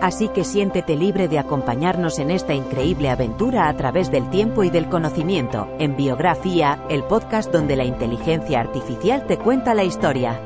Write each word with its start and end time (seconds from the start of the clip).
Así 0.00 0.28
que 0.28 0.44
siéntete 0.44 0.96
libre 0.96 1.28
de 1.28 1.38
acompañarnos 1.38 2.18
en 2.18 2.30
esta 2.30 2.54
increíble 2.54 3.10
aventura 3.10 3.68
a 3.68 3.76
través 3.76 4.10
del 4.10 4.30
tiempo 4.30 4.62
y 4.62 4.70
del 4.70 4.88
conocimiento, 4.88 5.68
en 5.78 5.96
Biografía, 5.96 6.84
el 6.88 7.02
podcast 7.04 7.52
donde 7.52 7.76
la 7.76 7.84
inteligencia 7.84 8.60
artificial 8.60 9.26
te 9.26 9.38
cuenta 9.38 9.74
la 9.74 9.84
historia. 9.84 10.40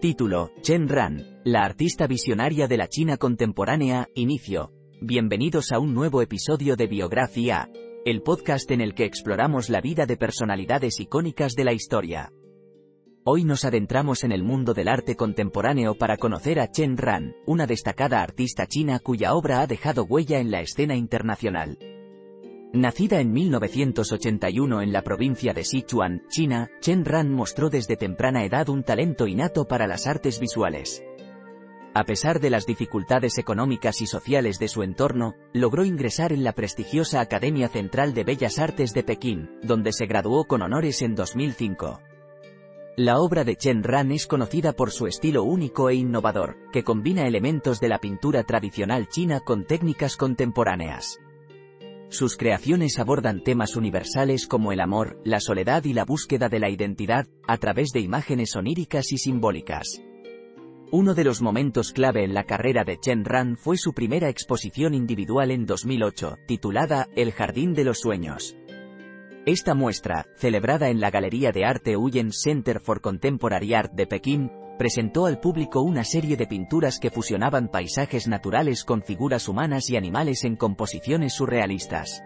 Título, 0.00 0.52
Chen 0.62 0.88
Ran, 0.88 1.40
la 1.44 1.64
artista 1.64 2.06
visionaria 2.06 2.68
de 2.68 2.76
la 2.76 2.86
China 2.88 3.16
contemporánea, 3.16 4.08
inicio. 4.14 4.77
Bienvenidos 5.00 5.70
a 5.70 5.78
un 5.78 5.94
nuevo 5.94 6.22
episodio 6.22 6.74
de 6.74 6.88
Biografía, 6.88 7.70
el 8.04 8.20
podcast 8.20 8.68
en 8.72 8.80
el 8.80 8.94
que 8.94 9.04
exploramos 9.04 9.70
la 9.70 9.80
vida 9.80 10.06
de 10.06 10.16
personalidades 10.16 10.98
icónicas 10.98 11.52
de 11.52 11.62
la 11.62 11.72
historia. 11.72 12.32
Hoy 13.22 13.44
nos 13.44 13.64
adentramos 13.64 14.24
en 14.24 14.32
el 14.32 14.42
mundo 14.42 14.74
del 14.74 14.88
arte 14.88 15.14
contemporáneo 15.14 15.94
para 15.94 16.16
conocer 16.16 16.58
a 16.58 16.72
Chen 16.72 16.96
Ran, 16.96 17.36
una 17.46 17.68
destacada 17.68 18.20
artista 18.20 18.66
china 18.66 18.98
cuya 18.98 19.34
obra 19.34 19.60
ha 19.60 19.68
dejado 19.68 20.02
huella 20.02 20.40
en 20.40 20.50
la 20.50 20.62
escena 20.62 20.96
internacional. 20.96 21.78
Nacida 22.72 23.20
en 23.20 23.32
1981 23.32 24.82
en 24.82 24.92
la 24.92 25.02
provincia 25.02 25.54
de 25.54 25.62
Sichuan, 25.62 26.24
China, 26.28 26.70
Chen 26.80 27.04
Ran 27.04 27.32
mostró 27.32 27.70
desde 27.70 27.96
temprana 27.96 28.44
edad 28.44 28.68
un 28.68 28.82
talento 28.82 29.28
innato 29.28 29.64
para 29.64 29.86
las 29.86 30.08
artes 30.08 30.40
visuales. 30.40 31.04
A 31.94 32.04
pesar 32.04 32.40
de 32.40 32.50
las 32.50 32.66
dificultades 32.66 33.38
económicas 33.38 34.00
y 34.02 34.06
sociales 34.06 34.58
de 34.58 34.68
su 34.68 34.82
entorno, 34.82 35.34
logró 35.52 35.84
ingresar 35.84 36.32
en 36.32 36.44
la 36.44 36.52
prestigiosa 36.52 37.20
Academia 37.20 37.68
Central 37.68 38.14
de 38.14 38.24
Bellas 38.24 38.58
Artes 38.58 38.92
de 38.92 39.02
Pekín, 39.02 39.50
donde 39.62 39.92
se 39.92 40.06
graduó 40.06 40.44
con 40.44 40.62
honores 40.62 41.02
en 41.02 41.14
2005. 41.14 42.00
La 42.96 43.18
obra 43.20 43.44
de 43.44 43.56
Chen 43.56 43.84
Ran 43.84 44.10
es 44.10 44.26
conocida 44.26 44.72
por 44.72 44.90
su 44.90 45.06
estilo 45.06 45.44
único 45.44 45.88
e 45.88 45.94
innovador, 45.94 46.56
que 46.72 46.82
combina 46.82 47.26
elementos 47.26 47.80
de 47.80 47.88
la 47.88 47.98
pintura 47.98 48.42
tradicional 48.42 49.08
china 49.08 49.40
con 49.40 49.64
técnicas 49.64 50.16
contemporáneas. 50.16 51.18
Sus 52.10 52.36
creaciones 52.36 52.98
abordan 52.98 53.44
temas 53.44 53.76
universales 53.76 54.46
como 54.46 54.72
el 54.72 54.80
amor, 54.80 55.20
la 55.24 55.40
soledad 55.40 55.84
y 55.84 55.92
la 55.92 56.04
búsqueda 56.04 56.48
de 56.48 56.58
la 56.58 56.70
identidad, 56.70 57.26
a 57.46 57.58
través 57.58 57.90
de 57.90 58.00
imágenes 58.00 58.56
oníricas 58.56 59.12
y 59.12 59.18
simbólicas. 59.18 60.02
Uno 60.90 61.14
de 61.14 61.22
los 61.22 61.42
momentos 61.42 61.92
clave 61.92 62.24
en 62.24 62.32
la 62.32 62.44
carrera 62.44 62.82
de 62.82 62.98
Chen 62.98 63.26
Ran 63.26 63.58
fue 63.58 63.76
su 63.76 63.92
primera 63.92 64.30
exposición 64.30 64.94
individual 64.94 65.50
en 65.50 65.66
2008, 65.66 66.38
titulada 66.46 67.08
El 67.14 67.32
Jardín 67.32 67.74
de 67.74 67.84
los 67.84 68.00
Sueños. 68.00 68.56
Esta 69.44 69.74
muestra, 69.74 70.24
celebrada 70.36 70.88
en 70.88 70.98
la 70.98 71.10
Galería 71.10 71.52
de 71.52 71.66
Arte 71.66 71.98
Huyen 71.98 72.32
Center 72.32 72.80
for 72.80 73.02
Contemporary 73.02 73.74
Art 73.74 73.92
de 73.92 74.06
Pekín, 74.06 74.50
presentó 74.78 75.26
al 75.26 75.40
público 75.40 75.82
una 75.82 76.04
serie 76.04 76.38
de 76.38 76.46
pinturas 76.46 76.98
que 76.98 77.10
fusionaban 77.10 77.68
paisajes 77.68 78.26
naturales 78.26 78.82
con 78.82 79.02
figuras 79.02 79.46
humanas 79.46 79.90
y 79.90 79.96
animales 79.98 80.44
en 80.44 80.56
composiciones 80.56 81.34
surrealistas. 81.34 82.22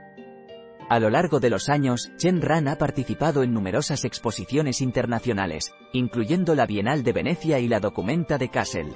A 0.88 0.98
lo 0.98 1.10
largo 1.10 1.41
de 1.41 1.50
los 1.50 1.69
años, 1.69 2.12
Chen 2.16 2.43
Ran 2.43 2.69
ha 2.69 2.76
participado 2.76 3.43
en 3.43 3.54
numerosas 3.54 4.04
exposiciones 4.04 4.81
internacionales, 4.81 5.72
incluyendo 5.93 6.54
la 6.54 6.66
Bienal 6.66 7.03
de 7.03 7.12
Venecia 7.12 7.59
y 7.59 7.69
la 7.69 7.81
Documenta 7.81 8.38
de 8.38 8.48
Kassel. 8.50 8.93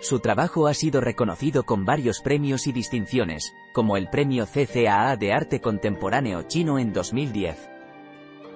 Su 0.00 0.20
trabajo 0.20 0.66
ha 0.66 0.74
sido 0.74 1.00
reconocido 1.00 1.64
con 1.64 1.84
varios 1.84 2.20
premios 2.20 2.66
y 2.66 2.72
distinciones, 2.72 3.54
como 3.72 3.96
el 3.96 4.08
Premio 4.08 4.46
CCAA 4.46 5.16
de 5.16 5.32
Arte 5.32 5.60
Contemporáneo 5.60 6.42
Chino 6.42 6.78
en 6.78 6.92
2010. 6.92 7.70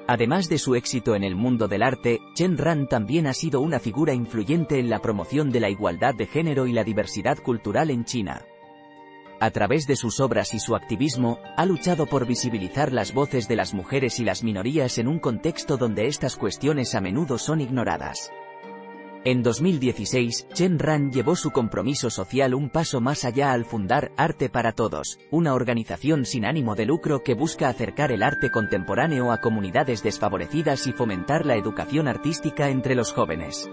Además 0.07 0.49
de 0.49 0.59
su 0.59 0.75
éxito 0.75 1.15
en 1.15 1.23
el 1.23 1.37
mundo 1.37 1.69
del 1.69 1.83
arte, 1.83 2.19
Chen 2.35 2.59
Ran 2.59 2.89
también 2.89 3.29
ha 3.29 3.33
sido 3.33 3.61
una 3.61 3.79
figura 3.79 4.13
influyente 4.13 4.81
en 4.81 4.91
la 4.91 4.99
promoción 4.99 5.51
de 5.51 5.61
la 5.61 5.71
igualdad 5.71 6.15
de 6.15 6.27
género 6.27 6.67
y 6.67 6.73
la 6.73 6.83
diversidad 6.83 7.39
cultural 7.39 7.91
en 7.91 8.05
China. 8.05 8.43
A 9.43 9.51
través 9.51 9.87
de 9.87 9.97
sus 9.97 10.21
obras 10.21 10.53
y 10.53 10.61
su 10.61 10.77
activismo, 10.77 11.39
ha 11.57 11.65
luchado 11.65 12.05
por 12.05 12.27
visibilizar 12.27 12.93
las 12.93 13.15
voces 13.15 13.49
de 13.49 13.57
las 13.57 13.73
mujeres 13.73 14.21
y 14.21 14.25
las 14.25 14.45
minorías 14.45 14.99
en 14.99 15.09
un 15.09 15.19
contexto 15.19 15.79
donde 15.79 16.09
estas 16.09 16.37
cuestiones 16.37 16.95
a 16.95 17.01
menudo 17.01 17.39
son 17.39 17.63
ignoradas. 17.63 18.31
En 19.25 19.43
2016, 19.43 20.49
Chen 20.53 20.79
Ran 20.79 21.11
llevó 21.11 21.37
su 21.37 21.53
compromiso 21.53 22.11
social 22.11 22.55
un 22.55 22.69
paso 22.69 23.01
más 23.01 23.25
allá 23.25 23.53
al 23.53 23.65
fundar 23.65 24.13
Arte 24.19 24.51
para 24.51 24.73
Todos, 24.73 25.19
una 25.31 25.55
organización 25.55 26.27
sin 26.27 26.45
ánimo 26.45 26.75
de 26.75 26.85
lucro 26.85 27.23
que 27.23 27.35
busca 27.35 27.69
acercar 27.69 28.13
el 28.13 28.23
arte 28.23 28.51
contemporáneo 28.51 29.33
a 29.33 29.39
comunidades 29.39 30.03
desfavorecidas 30.03 30.87
y 30.87 30.93
fomentar 30.93 31.47
la 31.47 31.57
educación 31.57 32.09
artística 32.09 32.69
entre 32.69 32.95
los 32.95 33.13
jóvenes. 33.13 33.71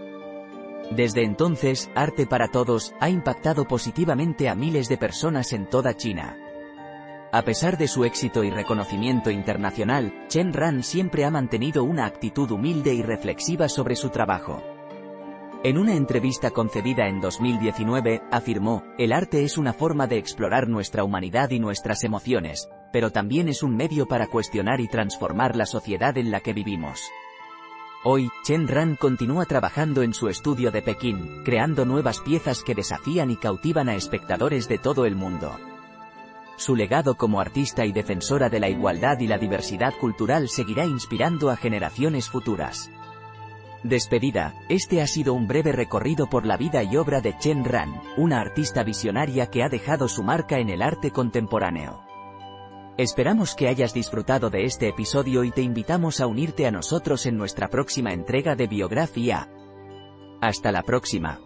Desde 0.92 1.24
entonces, 1.24 1.90
Arte 1.96 2.25
para 2.25 2.48
Todos 2.48 2.94
ha 3.00 3.09
impactado 3.09 3.66
positivamente 3.66 4.48
a 4.48 4.56
miles 4.56 4.88
de 4.88 4.98
personas 4.98 5.52
en 5.53 5.70
toda 5.70 5.96
China. 5.96 6.38
A 7.31 7.42
pesar 7.42 7.78
de 7.78 7.90
su 7.90 8.06
éxito 8.06 8.44
y 8.46 8.50
reconocimiento 8.50 9.30
internacional, 9.30 10.14
Chen 10.30 10.53
Ran 10.53 10.81
siempre 10.81 11.26
ha 11.26 11.31
mantenido 11.31 11.84
una 11.84 12.06
actitud 12.06 12.50
humilde 12.52 12.94
y 12.94 13.02
reflexiva 13.02 13.68
sobre 13.68 13.97
su 13.97 14.09
trabajo. 14.09 14.64
En 15.64 15.78
una 15.78 15.96
entrevista 15.96 16.52
concedida 16.52 17.08
en 17.08 17.20
2019, 17.20 18.22
afirmó, 18.31 18.84
el 18.97 19.12
arte 19.12 19.44
es 19.44 19.58
una 19.58 19.74
forma 19.74 20.08
de 20.08 20.18
explorar 20.18 20.70
nuestra 20.70 21.03
humanidad 21.03 21.50
y 21.50 21.59
nuestras 21.59 22.06
emociones, 22.06 22.70
pero 22.94 23.12
también 23.12 23.50
es 23.50 23.62
un 23.62 23.76
medio 23.76 24.08
para 24.08 24.28
cuestionar 24.28 24.80
y 24.80 24.88
transformar 24.88 25.58
la 25.58 25.66
sociedad 25.66 26.18
en 26.18 26.31
la 26.31 26.40
que 26.40 26.53
vivimos. 26.53 27.02
Hoy, 28.03 28.30
Chen 28.44 28.68
Ran 28.68 28.96
continúa 28.96 29.46
trabajando 29.46 30.03
en 30.03 30.13
su 30.13 30.30
estudio 30.30 30.72
de 30.72 30.84
Pekín, 30.84 31.41
creando 31.44 31.84
nuevas 31.84 32.19
piezas 32.19 32.62
que 32.63 32.75
desafían 32.75 33.31
y 33.31 33.38
cautivan 33.38 33.90
a 33.90 33.96
espectadores 33.96 34.68
de 34.68 34.78
todo 34.78 35.06
el 35.06 35.16
mundo. 35.16 35.58
Su 36.58 36.75
legado 36.75 37.16
como 37.16 37.41
artista 37.41 37.85
y 37.85 37.91
defensora 37.91 38.50
de 38.50 38.59
la 38.59 38.69
igualdad 38.69 39.19
y 39.19 39.28
la 39.28 39.40
diversidad 39.40 39.94
cultural 40.00 40.47
seguirá 40.47 40.85
inspirando 40.85 41.50
a 41.50 41.58
generaciones 41.58 42.30
futuras. 42.30 42.91
Despedida, 43.84 44.53
este 44.69 45.02
ha 45.02 45.08
sido 45.08 45.34
un 45.34 45.47
breve 45.47 45.72
recorrido 45.72 46.28
por 46.28 46.46
la 46.46 46.56
vida 46.56 46.84
y 46.84 46.97
obra 46.97 47.22
de 47.22 47.38
Chen 47.40 47.66
Ran, 47.66 48.00
una 48.16 48.40
artista 48.40 48.84
visionaria 48.84 49.47
que 49.47 49.64
ha 49.64 49.69
dejado 49.69 50.08
su 50.08 50.24
marca 50.24 50.59
en 50.59 50.69
el 50.69 50.81
arte 50.81 51.12
contemporáneo. 51.12 52.06
Esperamos 52.97 53.53
que 53.53 53.68
hayas 53.68 53.94
disfrutado 53.94 54.50
de 54.50 54.63
este 54.63 54.88
episodio 54.88 55.44
y 55.44 55.52
te 55.52 55.62
invitamos 55.62 56.19
a 56.19 56.25
unirte 56.25 56.66
a 56.66 56.72
nosotros 56.72 57.28
en 57.28 57.38
nuestra 57.38 57.68
próxima 57.68 58.12
entrega 58.12 58.56
de 58.56 58.66
Biografía. 58.66 59.52
Hasta 60.41 60.72
la 60.72 60.82
próxima. 60.82 61.40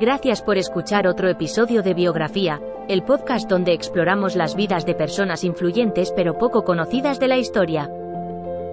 Gracias 0.00 0.40
por 0.40 0.56
escuchar 0.56 1.06
otro 1.06 1.28
episodio 1.28 1.82
de 1.82 1.92
Biografía, 1.92 2.58
el 2.88 3.02
podcast 3.02 3.46
donde 3.46 3.74
exploramos 3.74 4.36
las 4.36 4.56
vidas 4.56 4.86
de 4.86 4.94
personas 4.94 5.44
influyentes 5.44 6.14
pero 6.16 6.38
poco 6.38 6.64
conocidas 6.64 7.20
de 7.20 7.28
la 7.28 7.36
historia. 7.36 7.90